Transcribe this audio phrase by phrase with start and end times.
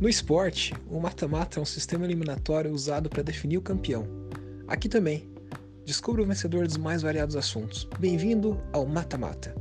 [0.00, 4.06] No esporte, o mata-mata é um sistema eliminatório usado para definir o campeão.
[4.68, 5.28] Aqui também,
[5.84, 7.82] descubra o vencedor dos mais variados assuntos.
[7.98, 9.56] Bem-vindo ao Mata-Mata.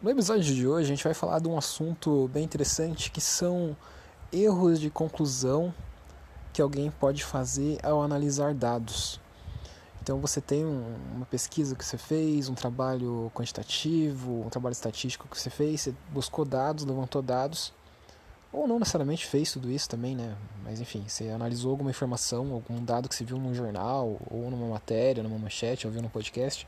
[0.00, 3.76] No episódio de hoje, a gente vai falar de um assunto bem interessante que são
[4.32, 5.74] erros de conclusão
[6.50, 9.20] que alguém pode fazer ao analisar dados.
[10.08, 15.28] Então você tem um, uma pesquisa que você fez, um trabalho quantitativo, um trabalho estatístico
[15.28, 17.74] que você fez, você buscou dados, levantou dados,
[18.50, 20.34] ou não necessariamente fez tudo isso também, né?
[20.64, 24.68] Mas enfim, você analisou alguma informação, algum dado que você viu num jornal, ou numa
[24.68, 26.66] matéria, numa manchete, ou viu no podcast,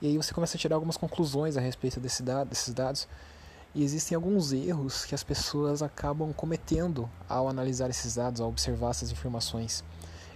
[0.00, 3.08] e aí você começa a tirar algumas conclusões a respeito desse dado, desses dados.
[3.74, 8.90] E existem alguns erros que as pessoas acabam cometendo ao analisar esses dados, ao observar
[8.90, 9.82] essas informações.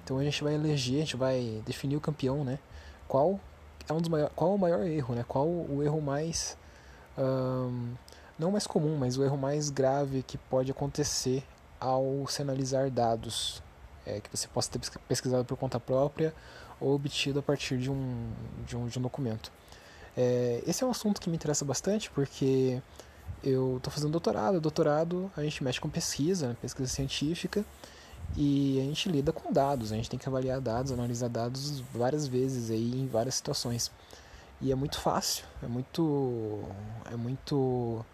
[0.09, 2.59] Então a gente vai eleger, a gente vai definir o campeão, né?
[3.07, 3.39] Qual
[3.87, 5.23] é um dos maiores, qual é o maior erro, né?
[5.28, 6.56] Qual o erro mais
[7.19, 7.92] um,
[8.39, 11.45] não mais comum, mas o erro mais grave que pode acontecer
[11.79, 13.62] ao se analisar dados
[14.06, 16.34] é, que você possa ter pesquisado por conta própria
[16.81, 18.31] ou obtido a partir de um,
[18.67, 19.53] de um, de um documento.
[20.17, 22.81] É, esse é um assunto que me interessa bastante porque
[23.45, 24.59] eu estou fazendo doutorado.
[24.59, 26.56] Doutorado a gente mexe com pesquisa, né?
[26.62, 27.62] pesquisa científica,
[28.37, 32.27] e a gente lida com dados, a gente tem que avaliar dados, analisar dados várias
[32.27, 33.91] vezes aí em várias situações.
[34.61, 36.62] E é muito fácil, é muito
[37.11, 38.05] é muito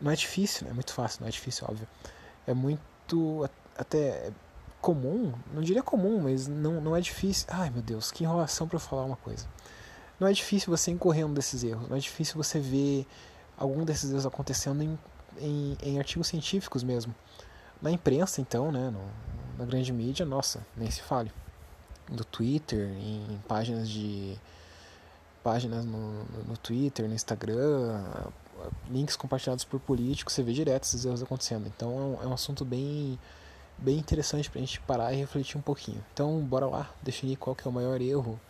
[0.00, 0.70] não é difícil, né?
[0.70, 1.88] é muito fácil, não é difícil, óbvio.
[2.46, 4.32] É muito até
[4.80, 7.46] comum, não diria comum, mas não, não é difícil.
[7.50, 9.46] Ai meu Deus, que enrolação para falar uma coisa.
[10.18, 13.06] Não é difícil você incorrer um desses erros, não é difícil você ver
[13.56, 14.98] algum desses erros acontecendo em,
[15.38, 17.14] em, em artigos científicos mesmo.
[17.80, 19.04] Na imprensa, então, né, no,
[19.58, 21.30] na grande mídia, nossa, nem se fale.
[22.10, 24.36] No Twitter, em páginas de
[25.42, 28.02] páginas no, no Twitter, no Instagram,
[28.90, 31.66] links compartilhados por políticos, você vê direto esses erros acontecendo.
[31.68, 33.18] Então é um, é um assunto bem,
[33.78, 36.04] bem interessante para a gente parar e refletir um pouquinho.
[36.12, 38.40] Então bora lá definir qual que é o maior erro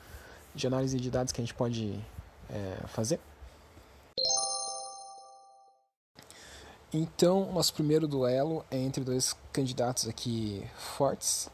[0.54, 2.00] de análise de dados que a gente pode
[2.48, 3.20] é, fazer.
[6.92, 11.50] Então, nosso primeiro duelo é entre dois candidatos aqui fortes,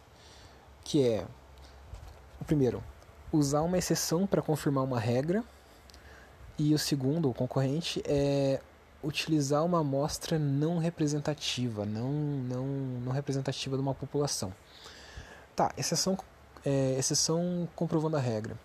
[0.85, 1.25] que é
[2.41, 2.83] o primeiro,
[3.33, 5.43] usar uma exceção para confirmar uma regra,
[6.59, 8.61] e o segundo, o concorrente, é
[9.03, 12.67] utilizar uma amostra não representativa, não, não,
[13.05, 14.53] não representativa de uma população.
[15.57, 16.17] Tá, exceção,
[16.65, 18.57] é, exceção comprovando a regra.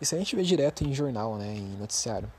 [0.00, 2.30] Isso a gente vê direto em jornal, né, em noticiário.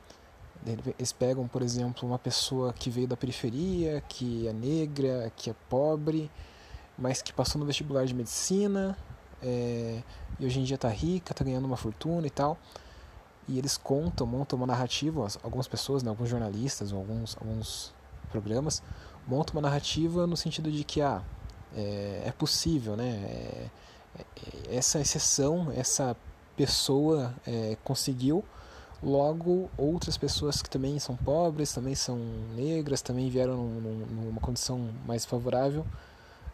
[0.66, 5.56] Eles pegam, por exemplo, uma pessoa que veio da periferia, que é negra, que é
[5.70, 6.32] pobre,
[6.98, 8.98] mas que passou no vestibular de medicina
[9.42, 10.02] é,
[10.40, 12.58] e hoje em dia está rica, está ganhando uma fortuna e tal.
[13.48, 17.94] E eles contam, montam uma narrativa, algumas pessoas, né, alguns jornalistas, alguns, alguns
[18.32, 18.82] programas,
[19.28, 21.22] montam uma narrativa no sentido de que ah,
[21.76, 23.06] é, é possível, né?
[23.06, 23.70] É,
[24.70, 26.16] essa exceção, essa
[26.56, 27.34] pessoa
[27.84, 28.46] conseguiu
[29.04, 32.18] Logo, outras pessoas que também são pobres, também são
[32.56, 35.86] negras, também vieram num, numa condição mais favorável,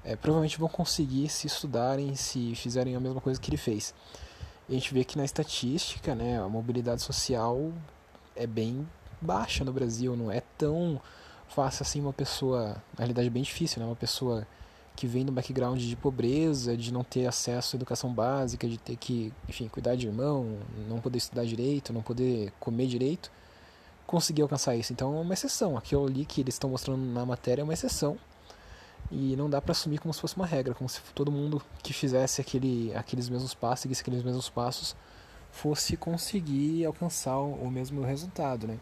[0.04, 3.94] é, provavelmente vão conseguir se estudarem, se fizerem a mesma coisa que ele fez.
[4.68, 7.72] E a gente vê que na estatística, né, a mobilidade social
[8.36, 8.88] é bem
[9.22, 11.00] baixa no Brasil, não é tão
[11.50, 14.48] fácil assim uma pessoa, na realidade é bem difícil, né, uma pessoa
[15.00, 18.98] que vem do background de pobreza, de não ter acesso à educação básica, de ter
[18.98, 20.58] que, enfim, cuidar de irmão,
[20.90, 23.32] não poder estudar direito, não poder comer direito,
[24.06, 24.92] conseguir alcançar isso.
[24.92, 25.78] Então é uma exceção.
[25.78, 28.18] Aquilo ali que eles estão mostrando na matéria é uma exceção.
[29.10, 31.94] E não dá para assumir como se fosse uma regra, como se todo mundo que
[31.94, 34.98] fizesse aquele, aqueles mesmos passos, seguisse aqueles mesmos passos,
[35.50, 38.78] fosse conseguir alcançar o mesmo resultado, né?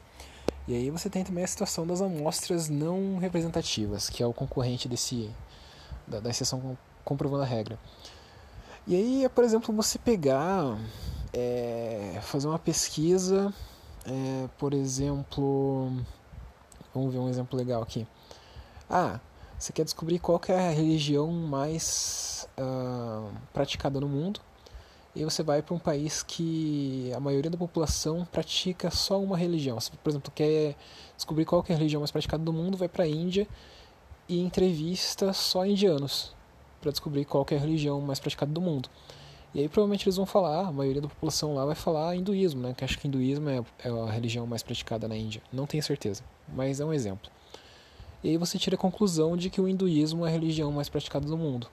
[0.67, 4.87] E aí você tem também a situação das amostras não representativas, que é o concorrente
[4.89, 5.29] desse,
[6.07, 7.77] da, da exceção comprovando a regra.
[8.85, 10.77] E aí é, por exemplo, você pegar,
[11.33, 13.53] é, fazer uma pesquisa,
[14.05, 15.91] é, por exemplo,
[16.93, 18.07] vamos ver um exemplo legal aqui.
[18.89, 19.19] Ah,
[19.59, 24.39] você quer descobrir qual que é a religião mais uh, praticada no mundo,
[25.15, 29.79] e você vai para um país que a maioria da população pratica só uma religião.
[29.79, 30.75] Você, por exemplo, quer
[31.15, 33.47] descobrir qual que é a religião mais praticada no mundo, vai para a Índia
[34.27, 36.35] e entrevista só indianos
[36.81, 38.89] para descobrir qual é a religião mais praticada do mundo.
[39.53, 42.73] E aí provavelmente eles vão falar, a maioria da população lá vai falar hinduísmo, né?
[42.77, 45.41] Que acho que hinduísmo é, é a religião mais praticada na Índia.
[45.51, 47.31] Não tenho certeza, mas é um exemplo.
[48.23, 51.25] E aí você tira a conclusão de que o hinduísmo é a religião mais praticada
[51.25, 51.67] do mundo,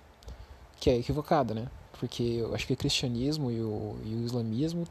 [0.78, 1.66] que é equivocada, né?
[1.98, 4.86] Porque eu acho que o cristianismo e o, e o islamismo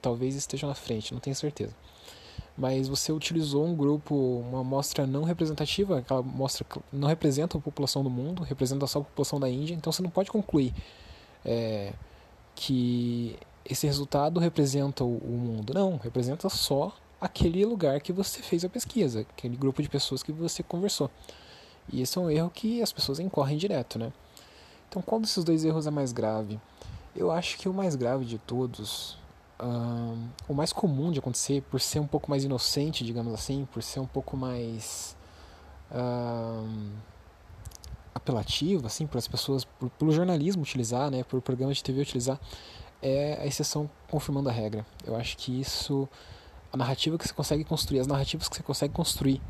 [0.00, 1.74] talvez estejam na frente, não tenho certeza.
[2.56, 7.60] Mas você utilizou um grupo, uma amostra não representativa, aquela amostra que não representa a
[7.60, 10.74] população do mundo, representa só a população da Índia, então você não pode concluir
[11.44, 11.92] é,
[12.54, 15.72] que esse resultado representa o, o mundo.
[15.72, 20.32] Não, representa só aquele lugar que você fez a pesquisa, aquele grupo de pessoas que
[20.32, 21.10] você conversou.
[21.92, 24.12] E esse é um erro que as pessoas incorrem direto, né?
[24.88, 26.60] Então, qual desses dois erros é mais grave?
[27.14, 29.16] Eu acho que o mais grave de todos
[30.48, 34.00] o mais comum de acontecer, por ser um pouco mais inocente, digamos assim, por ser
[34.00, 35.16] um pouco mais
[38.14, 42.40] apelativo, assim, para as pessoas, por, pelo jornalismo utilizar, né, por programas de TV utilizar,
[43.00, 44.86] é a exceção confirmando a regra.
[45.04, 46.08] Eu acho que isso,
[46.72, 49.40] a narrativa que você consegue construir, as narrativas que você consegue construir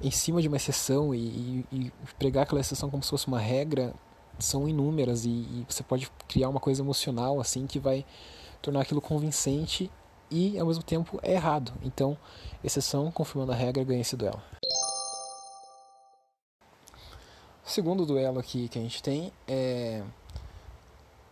[0.00, 3.40] em cima de uma exceção e, e, e pregar aquela exceção como se fosse uma
[3.40, 3.94] regra
[4.38, 8.04] são inúmeras e, e você pode criar uma coisa emocional assim que vai
[8.62, 9.90] tornar aquilo convincente
[10.30, 11.72] e ao mesmo tempo é errado.
[11.82, 12.16] Então,
[12.62, 14.42] exceção confirmando a regra ganha esse duelo.
[17.64, 20.02] O segundo duelo aqui que a gente tem é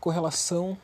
[0.01, 0.77] correlação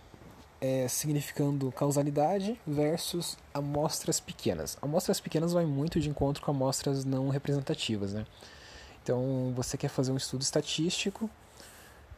[0.61, 4.77] é, significando causalidade versus amostras pequenas.
[4.81, 8.27] Amostras pequenas vai muito de encontro com amostras não representativas, né?
[9.03, 11.29] Então, você quer fazer um estudo estatístico,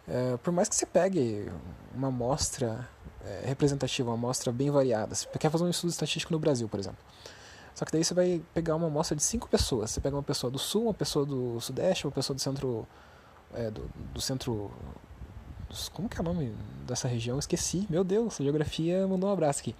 [0.06, 1.50] é, por mais que você pegue
[1.94, 2.88] uma amostra
[3.24, 5.14] é, representativa, uma amostra bem variada.
[5.14, 6.98] Você quer fazer um estudo estatístico no Brasil, por exemplo.
[7.74, 9.90] Só que daí você vai pegar uma amostra de cinco pessoas.
[9.90, 12.86] Você pega uma pessoa do sul, uma pessoa do sudeste, uma pessoa do centro.
[13.54, 14.70] É, do, do, centro.
[15.92, 16.54] Como que é o nome
[16.86, 17.38] dessa região?
[17.38, 17.86] Esqueci.
[17.88, 19.74] Meu Deus, a geografia mandou um abraço aqui.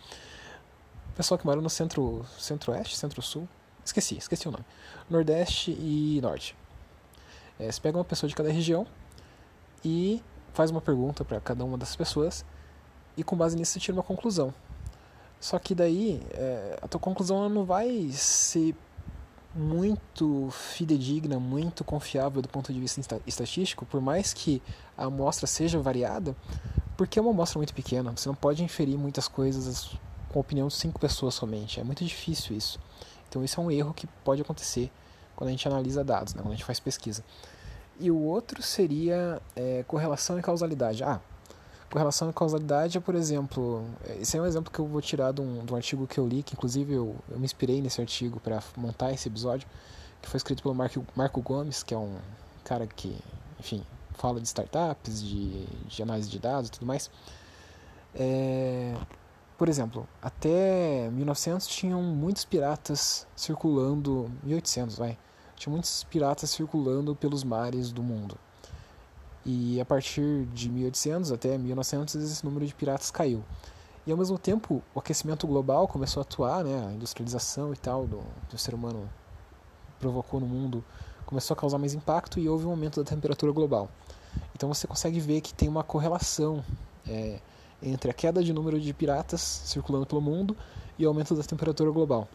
[1.14, 2.24] Pessoal que mora no centro.
[2.38, 3.46] Centro-oeste, centro-sul.
[3.84, 4.64] Esqueci, esqueci o nome.
[5.10, 6.56] Nordeste e norte.
[7.58, 8.86] É, você pega uma pessoa de cada região
[9.84, 10.22] e
[10.54, 12.44] faz uma pergunta para cada uma dessas pessoas
[13.16, 14.52] e com base nisso você tira uma conclusão.
[15.40, 18.74] Só que daí é, a tua conclusão não vai ser
[19.54, 24.62] muito fidedigna, muito confiável do ponto de vista estatístico, por mais que
[24.96, 26.34] a amostra seja variada,
[26.96, 28.12] porque é uma amostra muito pequena.
[28.16, 29.90] Você não pode inferir muitas coisas
[30.30, 31.80] com a opinião de cinco pessoas somente.
[31.80, 32.78] É muito difícil isso.
[33.28, 34.90] Então isso é um erro que pode acontecer
[35.34, 36.42] quando a gente analisa dados, né?
[36.42, 37.24] quando a gente faz pesquisa.
[37.98, 41.04] E o outro seria é, correlação e causalidade.
[41.04, 41.20] Ah,
[41.92, 43.84] correlação e causalidade é, por exemplo,
[44.18, 46.26] esse é um exemplo que eu vou tirar de um, de um artigo que eu
[46.26, 49.68] li, que inclusive eu, eu me inspirei nesse artigo para montar esse episódio,
[50.20, 52.16] que foi escrito pelo Marco, Marco Gomes, que é um
[52.64, 53.14] cara que,
[53.60, 53.84] enfim,
[54.14, 57.10] fala de startups, de, de análise de dados e tudo mais.
[58.14, 58.94] É,
[59.58, 65.18] por exemplo, até 1900 tinham muitos piratas circulando, 1800 vai,
[65.56, 68.38] tinha muitos piratas circulando pelos mares do mundo.
[69.44, 73.42] E a partir de 1800 até 1900 esse número de piratas caiu.
[74.06, 78.06] E ao mesmo tempo o aquecimento global começou a atuar, né, a industrialização e tal
[78.06, 79.08] do, do ser humano
[79.98, 80.84] provocou no mundo
[81.32, 83.88] começou a causar mais impacto e houve um aumento da temperatura global.
[84.54, 86.62] Então você consegue ver que tem uma correlação
[87.08, 87.40] é,
[87.82, 90.54] entre a queda de número de piratas circulando pelo mundo
[90.98, 92.28] e o aumento da temperatura global.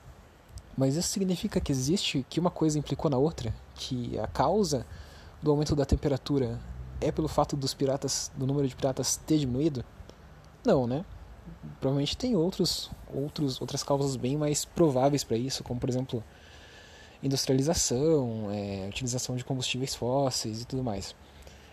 [0.76, 4.84] Mas isso significa que existe que uma coisa implicou na outra, que a causa
[5.44, 6.60] do aumento da temperatura
[7.02, 9.84] é pelo fato dos piratas, do número de piratas ter diminuído?
[10.66, 11.06] Não, né?
[11.80, 16.24] Provavelmente tem outros, outros, outras causas bem mais prováveis para isso, como por exemplo
[17.22, 21.16] industrialização, é, utilização de combustíveis fósseis e tudo mais.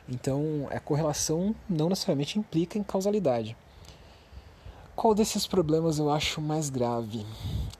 [0.08, 3.56] Então, a correlação não necessariamente implica em causalidade.
[4.94, 7.26] Qual desses problemas eu acho mais grave?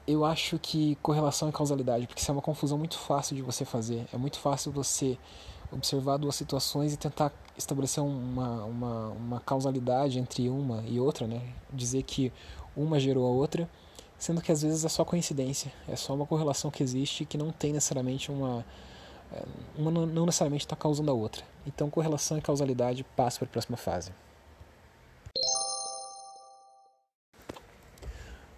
[0.05, 3.63] Eu acho que correlação e causalidade, porque isso é uma confusão muito fácil de você
[3.63, 4.05] fazer.
[4.11, 5.17] É muito fácil você
[5.75, 11.41] observar duas situações e tentar estabelecer uma, uma, uma causalidade entre uma e outra, né?
[11.71, 12.31] Dizer que
[12.75, 13.69] uma gerou a outra,
[14.17, 17.51] sendo que às vezes é só coincidência, é só uma correlação que existe que não
[17.51, 18.65] tem necessariamente uma.
[19.31, 19.43] É,
[19.77, 21.43] uma não necessariamente está causando a outra.
[21.65, 24.11] Então, correlação e causalidade passa para a próxima fase.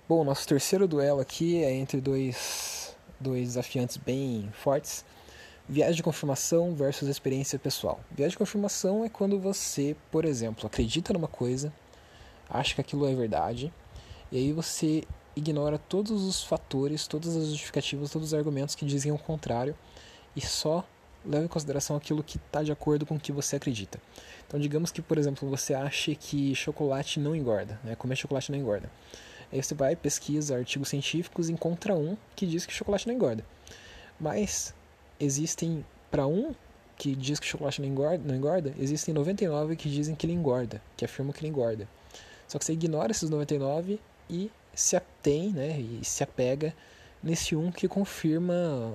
[0.08, 5.04] Bom, nosso terceiro duelo aqui é entre dois, dois desafiantes bem fortes.
[5.70, 8.00] Viagem de confirmação versus experiência pessoal.
[8.10, 11.74] Viagem de confirmação é quando você, por exemplo, acredita numa coisa,
[12.50, 13.74] acha que aquilo é verdade,
[14.32, 15.04] e aí você
[15.36, 19.76] ignora todos os fatores, todas as justificativas, todos os argumentos que dizem o contrário
[20.34, 20.86] e só
[21.26, 24.00] leva em consideração aquilo que está de acordo com o que você acredita.
[24.48, 27.94] Então, digamos que, por exemplo, você ache que chocolate não engorda, né?
[27.96, 28.90] comer chocolate não engorda.
[29.52, 33.46] Aí você vai, pesquisa artigos científicos encontra um que diz que chocolate não engorda.
[34.20, 34.74] Mas
[35.20, 36.54] existem, para um
[36.98, 40.82] que diz que chocolate não engorda, não engorda, existem 99 que dizem que ele engorda,
[40.96, 41.88] que afirmam que ele engorda.
[42.48, 46.74] Só que você ignora esses 99 e se atém, né, e se apega
[47.22, 48.94] nesse um que confirma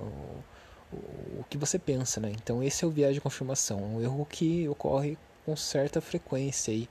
[1.38, 2.32] o que você pensa, né?
[2.34, 6.88] Então esse é o viés de confirmação, um erro que ocorre com certa frequência aí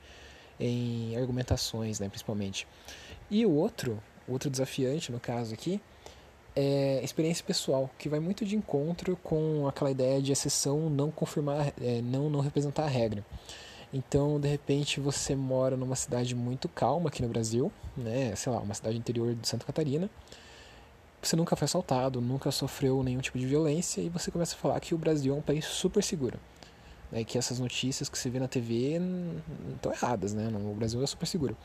[0.60, 2.68] em argumentações, né, principalmente.
[3.30, 5.82] E o outro, o outro desafiante no caso aqui,
[6.56, 11.74] é experiência pessoal, que vai muito de encontro com aquela ideia de exceção não confirmar,
[11.82, 13.26] é, não não representar a regra.
[13.94, 18.34] Então, de repente, você mora numa cidade muito calma aqui no Brasil, né?
[18.36, 20.10] Sei lá, uma cidade interior de Santa Catarina
[21.22, 24.80] você nunca foi assaltado, nunca sofreu nenhum tipo de violência e você começa a falar
[24.80, 26.40] que o Brasil é um país super seguro.
[27.12, 29.00] Né, que essas notícias que você vê na TV
[29.76, 30.48] estão erradas, né?
[30.48, 31.58] O Brasil é super seguro.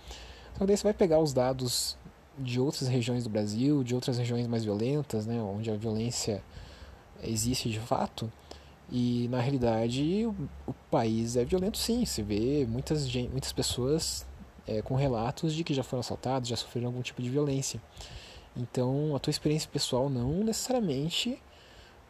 [0.52, 1.96] Então daí você vai pegar os dados
[2.38, 5.40] de outras regiões do Brasil, de outras regiões mais violentas, né?
[5.40, 6.42] Onde a violência
[7.22, 8.30] existe de fato.
[8.90, 10.34] E na realidade o,
[10.66, 12.04] o país é violento sim.
[12.04, 14.26] Você vê muitas, muitas pessoas
[14.66, 17.80] é, com relatos de que já foram assaltados, já sofreram algum tipo de violência.
[18.56, 21.38] Então, a tua experiência pessoal não necessariamente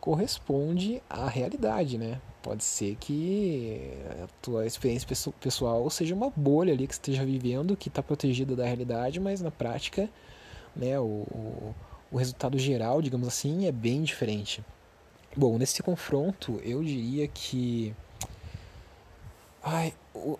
[0.01, 2.21] corresponde à realidade, né?
[2.43, 3.81] Pode ser que
[4.23, 5.09] a tua experiência
[5.41, 9.41] pessoal seja uma bolha ali que você esteja vivendo, que está protegida da realidade, mas
[9.41, 10.09] na prática,
[10.75, 11.75] né, o,
[12.11, 14.65] o resultado geral, digamos assim, é bem diferente.
[15.37, 17.95] Bom, nesse confronto, eu diria que
[19.63, 19.93] ai,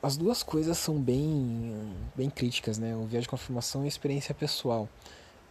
[0.03, 2.95] as duas coisas são bem, bem críticas, né?
[2.95, 4.89] O viés de confirmação e a experiência pessoal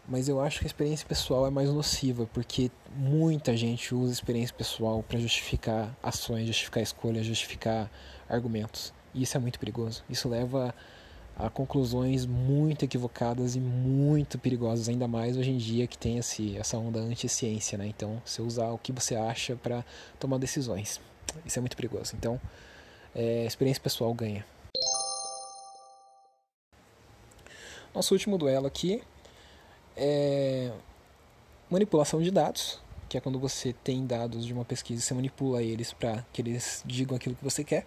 [0.08, 4.14] mas eu acho que a experiência pessoal é mais nociva, porque muita gente usa a
[4.14, 7.90] experiência pessoal para justificar ações, justificar escolhas, justificar
[8.30, 8.94] argumentos.
[9.14, 10.04] E isso é muito perigoso.
[10.10, 10.76] Isso leva
[11.36, 16.56] a conclusões muito equivocadas e muito perigosas, ainda mais hoje em dia que tem esse,
[16.56, 17.88] essa onda anti-ciência, né?
[17.88, 19.84] Então, você usar o que você acha para
[20.20, 21.02] tomar decisões.
[21.46, 22.16] Isso é muito perigoso.
[22.16, 22.40] Então,
[23.14, 24.46] é, experiência pessoal ganha.
[27.94, 29.02] Nosso último duelo aqui
[29.96, 30.72] é
[31.70, 35.62] manipulação de dados, que é quando você tem dados de uma pesquisa e você manipula
[35.62, 37.86] eles para que eles digam aquilo que você quer.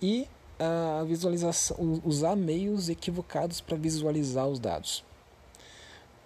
[0.00, 5.04] E a visualização, usar meios equivocados para visualizar os dados.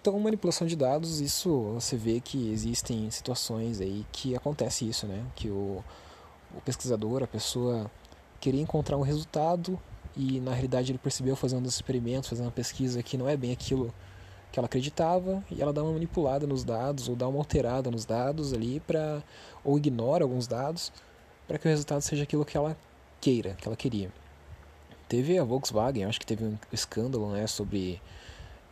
[0.00, 5.27] Então, manipulação de dados, isso você vê que existem situações aí que acontece isso, né?
[5.37, 5.85] Que o,
[6.57, 7.91] o pesquisador, a pessoa
[8.41, 9.79] queria encontrar um resultado
[10.17, 13.53] e na realidade ele percebeu fazendo os experimentos, fazendo uma pesquisa que não é bem
[13.53, 13.93] aquilo
[14.50, 18.04] que ela acreditava e ela dá uma manipulada nos dados ou dá uma alterada nos
[18.04, 19.23] dados ali para
[19.64, 20.92] ou ignora alguns dados
[21.47, 22.76] para que o resultado seja aquilo que ela
[23.21, 24.12] queira, que ela queria.
[25.09, 28.00] Teve a Volkswagen, acho que teve um escândalo, né, sobre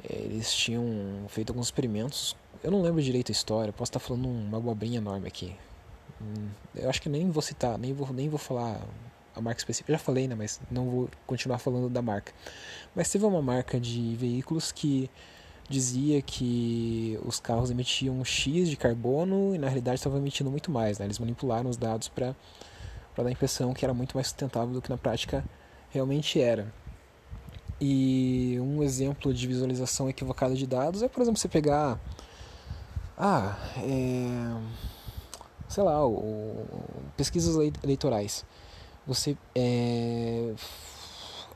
[0.08, 0.84] é, eles tinham
[1.28, 2.36] feito alguns experimentos.
[2.62, 5.56] Eu não lembro direito a história, posso estar falando uma abobrinha enorme aqui.
[6.20, 8.80] Hum, eu acho que nem vou citar, nem vou, nem vou falar
[9.34, 9.92] a marca específica.
[9.92, 12.32] Eu já falei, né, mas não vou continuar falando da marca.
[12.94, 15.10] Mas teve uma marca de veículos que
[15.68, 20.98] dizia que os carros emitiam X de carbono e na realidade estavam emitindo muito mais.
[20.98, 21.04] Né?
[21.04, 22.34] Eles manipularam os dados para
[23.16, 25.44] dar a impressão que era muito mais sustentável do que na prática
[25.90, 26.72] realmente era.
[27.80, 32.00] E um exemplo de visualização equivocada de dados é, por exemplo, você pegar.
[33.16, 34.56] Ah, é,
[35.68, 36.66] sei lá, o, o,
[37.16, 38.44] pesquisas eleitorais.
[39.06, 40.54] Você é,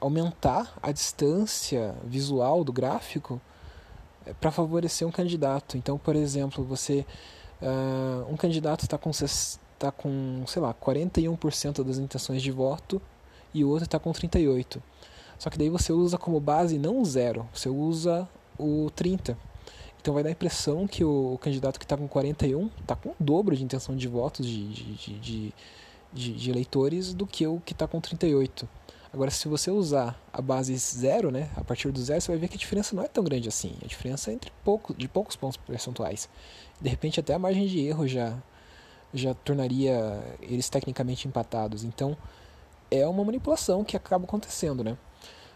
[0.00, 3.40] aumentar a distância visual do gráfico
[4.40, 5.76] para favorecer um candidato.
[5.76, 7.06] Então, por exemplo, você
[7.60, 13.02] uh, um candidato está com está com, sei lá, 41% das intenções de voto
[13.52, 14.82] e o outro está com 38.
[15.38, 19.36] Só que daí você usa como base não zero, você usa o 30.
[20.00, 23.16] Então vai dar a impressão que o candidato que está com 41 está com o
[23.18, 25.54] dobro de intenção de votos de, de, de,
[26.12, 28.68] de, de eleitores do que o que está com 38.
[29.12, 32.48] Agora, se você usar a base zero, né, a partir do zero, você vai ver
[32.48, 33.74] que a diferença não é tão grande assim.
[33.84, 36.30] A diferença é entre pouco, de poucos pontos percentuais.
[36.80, 38.34] De repente, até a margem de erro já,
[39.12, 41.84] já tornaria eles tecnicamente empatados.
[41.84, 42.16] Então,
[42.90, 44.96] é uma manipulação que acaba acontecendo, né?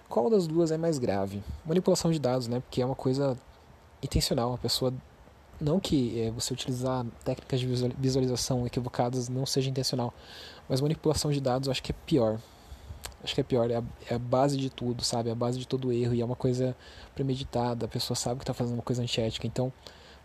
[0.06, 1.42] Qual das duas é mais grave?
[1.64, 2.60] Manipulação de dados, né?
[2.60, 3.38] Porque é uma coisa
[4.02, 4.52] intencional.
[4.52, 4.92] A pessoa
[5.58, 10.12] não que é, você utilizar técnicas de visualização equivocadas não seja intencional,
[10.68, 12.38] mas manipulação de dados eu acho que é pior
[13.26, 15.28] acho que é pior, é a, é a, base de tudo, sabe?
[15.28, 16.76] É a base de todo erro e é uma coisa
[17.14, 19.72] premeditada, a pessoa sabe que está fazendo uma coisa antiética, então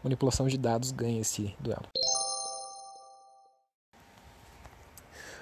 [0.03, 1.85] manipulação de dados ganha esse duelo.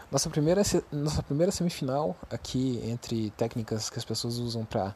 [0.10, 0.62] Nossa primeira,
[0.92, 4.96] nossa primeira semifinal aqui entre técnicas que as pessoas usam para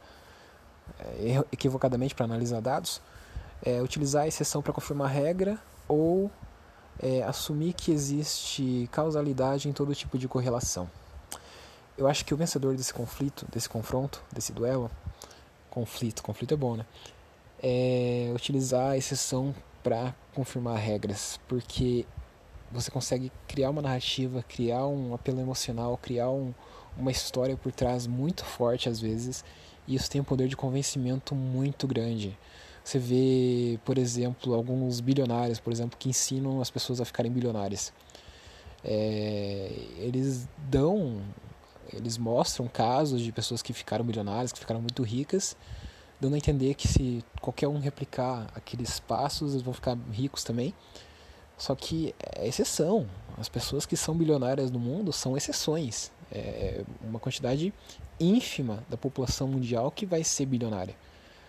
[0.99, 3.01] é, equivocadamente para analisar dados
[3.61, 6.31] é utilizar a exceção para confirmar a regra ou
[6.99, 10.89] é, assumir que existe causalidade em todo tipo de correlação.
[11.97, 14.89] Eu acho que o vencedor desse conflito, desse confronto, desse duelo,
[15.69, 16.85] conflito, conflito é bom, né?
[17.61, 22.05] É utilizar a exceção para confirmar regras, porque
[22.71, 26.53] você consegue criar uma narrativa, criar um apelo emocional, criar um,
[26.97, 29.45] uma história por trás muito forte às vezes,
[29.87, 32.37] e isso tem um poder de convencimento muito grande.
[32.83, 37.93] Você vê, por exemplo, alguns bilionários, por exemplo, que ensinam as pessoas a ficarem bilionárias.
[38.83, 41.21] É, eles dão,
[41.95, 45.55] eles mostram casos de pessoas que ficaram bilionárias, que ficaram muito ricas,
[46.19, 50.73] dando a entender que se qualquer um replicar aqueles passos, eles vão ficar ricos também.
[51.57, 53.07] Só que é exceção.
[53.37, 56.11] As pessoas que são bilionárias no mundo são exceções.
[56.31, 57.73] É uma quantidade
[58.19, 60.95] ínfima da população mundial que vai ser bilionária.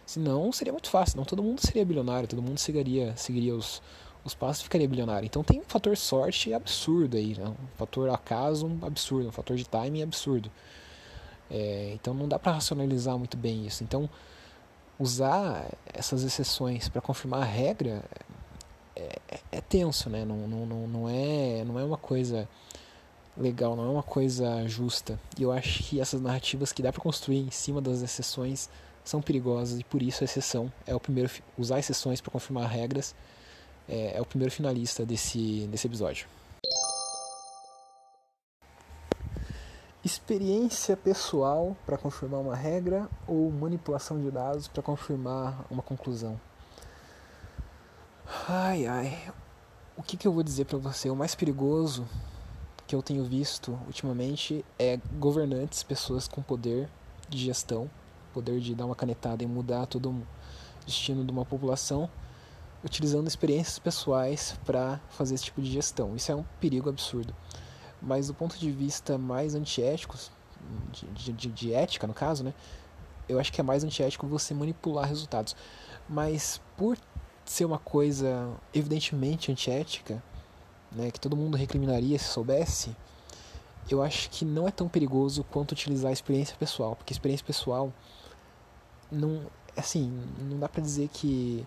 [0.07, 3.81] Senão seria muito fácil, não todo mundo seria bilionário, todo mundo seguiria, seguiria os,
[4.25, 5.27] os passos e ficaria bilionário.
[5.27, 7.47] Então tem um fator sorte absurdo aí, né?
[7.47, 10.51] um fator acaso absurdo, um fator de timing absurdo.
[11.51, 13.85] É, então não dá para racionalizar muito bem isso.
[13.85, 14.09] Então
[14.99, 18.03] usar essas exceções para confirmar a regra
[18.97, 20.25] é, é, é, tenso, né?
[20.25, 22.49] Não, não, não, não, é, não é uma coisa
[23.37, 25.19] legal, não é uma coisa justa.
[25.39, 28.71] E eu acho que essas narrativas que dá para construir em cima das exceções
[29.05, 33.15] são perigosas e por isso a exceção é o primeiro usar exceções para confirmar regras
[33.89, 36.27] é, é, o primeiro finalista desse desse episódio.
[40.05, 46.39] Experiência pessoal para confirmar uma regra ou manipulação de dados para confirmar uma conclusão.
[48.49, 49.33] Ai ai,
[49.97, 51.09] o que, que eu vou dizer para você?
[51.09, 52.07] O mais perigoso
[52.87, 56.89] que eu tenho visto ultimamente é governantes, pessoas com poder
[57.29, 57.89] de gestão
[58.35, 60.23] poder de dar uma canetada e mudar todo o
[60.85, 62.11] destino de uma população,
[62.85, 66.15] utilizando experiências pessoais para fazer esse tipo de gestão.
[66.15, 67.35] Isso é um perigo absurdo.
[68.01, 70.17] Mas do ponto de vista mais antiético,
[70.93, 72.53] de, de, de ética no caso, né,
[73.29, 75.57] eu acho que é mais antiético você manipular resultados.
[76.09, 76.99] Mas por
[77.45, 80.23] ser uma coisa evidentemente antiética,
[80.93, 82.95] né, que todo mundo recriminaria se soubesse,
[83.91, 87.47] eu acho que não é tão perigoso quanto utilizar a experiência pessoal, porque a experiência
[87.47, 87.93] pessoal
[89.11, 89.43] não
[89.77, 91.67] assim não dá para dizer que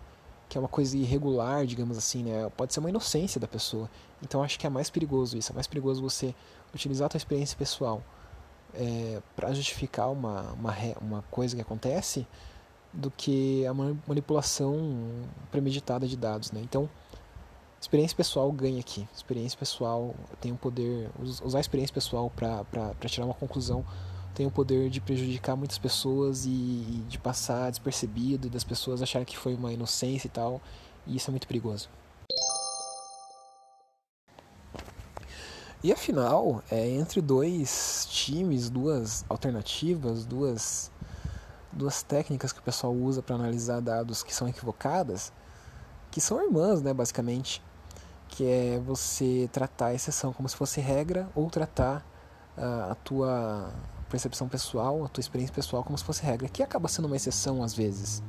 [0.50, 2.50] que é uma coisa irregular digamos assim né?
[2.56, 3.90] Pode ser uma inocência da pessoa.
[4.22, 5.52] Então acho que é mais perigoso isso.
[5.52, 6.34] É mais perigoso você
[6.74, 8.02] utilizar a tua experiência pessoal
[8.74, 12.28] é, para justificar uma, uma uma coisa que acontece
[12.94, 14.76] do que a manipulação
[15.52, 16.62] premeditada de dados né?
[16.64, 16.90] Então
[17.80, 19.08] experiência pessoal ganha aqui.
[19.16, 21.10] Experiência pessoal tem o poder
[21.44, 23.86] usar a experiência pessoal para tirar uma conclusão
[24.38, 29.36] tem o poder de prejudicar muitas pessoas e, de passar despercebido das pessoas acharem que
[29.36, 30.62] foi uma inocência e tal.
[31.08, 31.90] E isso é muito perigoso.
[35.84, 40.92] E afinal, é entre dois times, duas alternativas, duas,
[41.72, 45.34] duas técnicas que o pessoal usa para analisar dados que são equivocadas,
[46.12, 47.60] que são irmãs, né, basicamente,
[48.28, 52.06] que é você tratar a exceção como se fosse regra ou tratar
[52.56, 53.74] uh, a tua
[54.10, 57.64] percepção pessoal, a tua experiência pessoal como se fosse regra, que acaba sendo uma exceção
[57.64, 58.24] às vezes.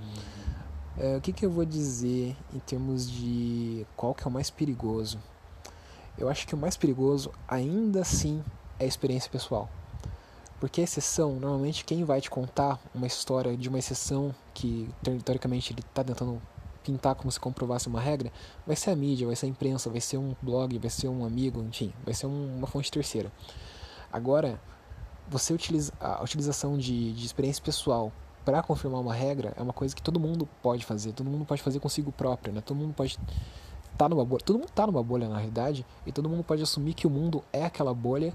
[0.97, 4.51] É, o que, que eu vou dizer em termos de qual que é o mais
[4.51, 5.19] perigoso?
[6.17, 8.43] Eu acho que o mais perigoso ainda assim
[8.79, 9.71] é a experiência pessoal.
[10.59, 14.91] Porque a exceção, normalmente quem vai te contar uma história de uma exceção que
[15.25, 16.43] teoricamente ele está tentando
[16.83, 18.33] pintar como se comprovasse uma regra,
[18.67, 21.25] vai ser a mídia, vai ser a imprensa, vai ser um blog, vai ser um
[21.25, 23.31] amigo, enfim, vai ser uma fonte terceira.
[24.12, 24.61] Agora,
[25.31, 28.12] você utiliza a utilização de, de experiência pessoal
[28.45, 31.62] para confirmar uma regra é uma coisa que todo mundo pode fazer, todo mundo pode
[31.62, 32.62] fazer consigo próprio, né?
[32.62, 33.19] Todo mundo pode
[33.97, 36.95] tá numa bolha, todo mundo tá numa bolha na realidade e todo mundo pode assumir
[36.95, 38.33] que o mundo é aquela bolha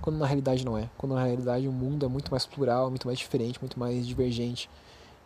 [0.00, 0.90] quando na realidade não é.
[0.98, 4.68] Quando na realidade o mundo é muito mais plural, muito mais diferente, muito mais divergente.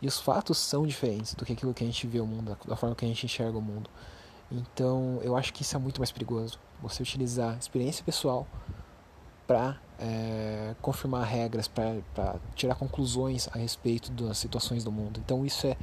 [0.00, 2.76] E os fatos são diferentes do que aquilo que a gente vê o mundo, da
[2.76, 3.90] forma que a gente enxerga o mundo.
[4.50, 6.58] Então, eu acho que isso é muito mais perigoso.
[6.82, 8.46] Você utilizar experiência pessoal
[9.46, 15.20] para é, confirmar regras, para tirar conclusões a respeito das situações do mundo.
[15.24, 15.76] Então isso é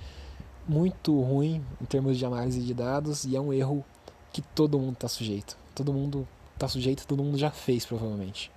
[0.67, 3.83] muito ruim em termos de análise de dados e é um erro
[4.31, 5.57] que todo mundo está sujeito.
[5.73, 8.51] Todo mundo está sujeito, todo mundo já fez provavelmente.